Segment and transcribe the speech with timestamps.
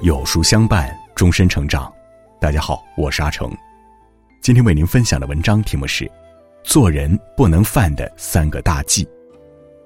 [0.00, 1.92] 有书相伴，终身成长。
[2.40, 3.52] 大家好，我是阿成。
[4.40, 6.04] 今天为您分享的文章题目是
[6.62, 9.04] 《做人不能犯的三个大忌》。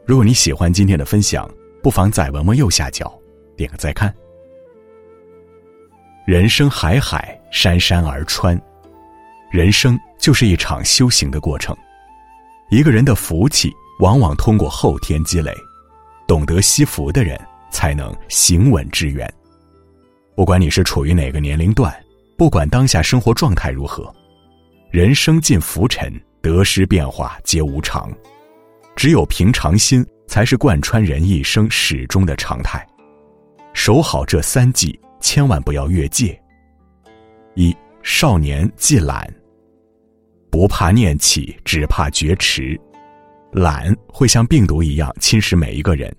[0.05, 1.51] 如果你喜欢今天的分享，
[1.83, 3.11] 不妨在文末右下角
[3.57, 4.15] 点个再看。
[6.27, 8.61] 人生海海，山山而川，
[9.51, 11.75] 人生就是一场修行的过程。
[12.69, 15.55] 一个人的福气，往往通过后天积累。
[16.29, 17.41] 懂得惜福的人，
[17.71, 19.33] 才能行稳致远。
[20.43, 21.95] 不管你是处于哪个年龄段，
[22.37, 24.13] 不管当下生活状态如何，
[24.91, 28.13] 人生尽浮沉，得失变化皆无常。
[28.97, 32.85] 只有平常心，才是贯穿人一生始终的常态。
[33.73, 36.37] 守好这三忌，千万不要越界。
[37.55, 39.33] 一少年忌懒，
[40.51, 42.77] 不怕念起，只怕觉迟。
[43.53, 46.13] 懒会像病毒一样侵蚀每一个人，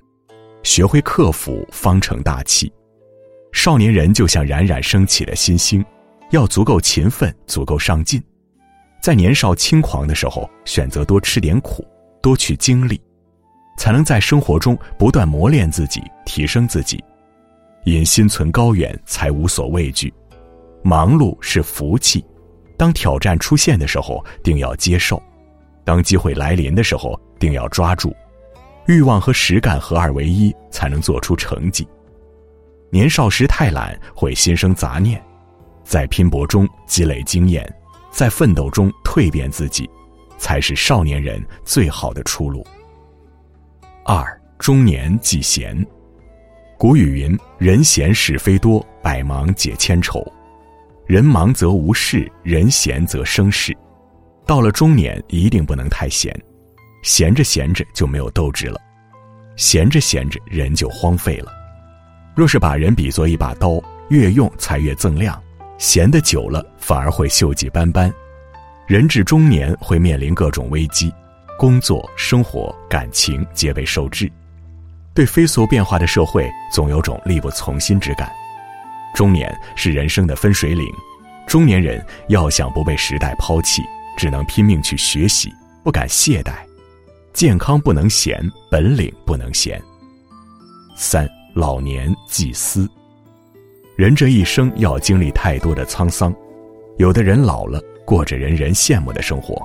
[0.64, 2.72] 学会克服，方成大器。
[3.54, 5.86] 少年人就像冉冉升起的新星，
[6.32, 8.22] 要足够勤奋，足够上进，
[9.02, 11.86] 在年少轻狂的时候，选择多吃点苦，
[12.22, 13.00] 多去经历，
[13.78, 17.02] 才能在生活中不断磨练自己，提升自己。
[17.86, 20.12] 因心存高远，才无所畏惧。
[20.84, 22.26] 忙碌是福气，
[22.76, 25.18] 当挑战出现的时候，定要接受；
[25.86, 28.14] 当机会来临的时候，定要抓住。
[28.88, 31.88] 欲望和实干合二为一，才能做出成绩。
[32.94, 35.20] 年少时太懒，会心生杂念，
[35.84, 37.68] 在拼搏中积累经验，
[38.12, 39.90] 在奋斗中蜕变自己，
[40.38, 42.64] 才是少年人最好的出路。
[44.06, 44.24] 二
[44.60, 45.76] 中年忌闲，
[46.78, 50.24] 古语云：“人闲是非多，百忙解千愁。”
[51.08, 53.76] 人忙则无事，人闲则生事。
[54.46, 56.32] 到了中年，一定不能太闲，
[57.02, 58.80] 闲着闲着就没有斗志了，
[59.56, 61.52] 闲着闲着人就荒废了。
[62.36, 65.40] 若是把人比作一把刀，越用才越锃亮，
[65.78, 68.12] 闲得久了反而会锈迹斑斑。
[68.88, 71.14] 人至中年会面临各种危机，
[71.58, 74.32] 工作、生活、感情皆被受制，
[75.14, 78.32] 对飞速变化的社会总有种力不从心之感。
[79.14, 80.86] 中年是人生的分水岭，
[81.48, 83.84] 中年人要想不被时代抛弃，
[84.18, 86.54] 只能拼命去学习，不敢懈怠。
[87.32, 89.82] 健康不能闲，本领不能闲。
[90.96, 91.30] 三。
[91.56, 92.90] 老年祭思，
[93.96, 96.34] 人这一生要经历太多的沧桑，
[96.98, 99.64] 有的人老了过着人人羡慕的生活，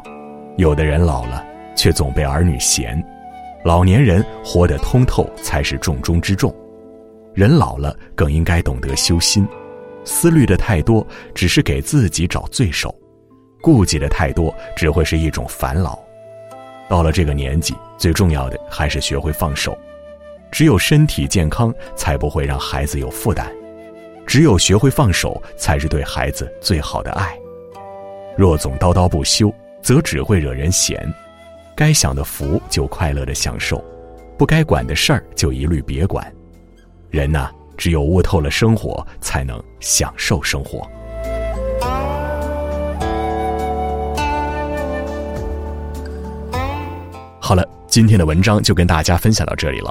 [0.59, 1.43] 有的人老了
[1.75, 3.03] 却总被儿女嫌。
[3.65, 6.55] 老年人活得通透才是重中之重。
[7.33, 9.49] 人老了更应该懂得修心，
[10.05, 12.95] 思虑的太多只是给自己找罪受，
[13.63, 15.99] 顾忌的太多只会是一种烦恼。
[16.87, 19.75] 到了这个年纪，最重要的还是学会放手。
[20.51, 23.47] 只有身体健康，才不会让孩子有负担；
[24.27, 27.37] 只有学会放手，才是对孩子最好的爱。
[28.37, 31.13] 若总叨叨不休，则只会惹人嫌。
[31.77, 33.83] 该享的福就快乐的享受，
[34.37, 36.27] 不该管的事儿就一律别管。
[37.11, 40.89] 人呐，只有悟透了生活，才能享受生活。
[47.41, 49.91] 好了，今天的文章就跟大家分享到这里了。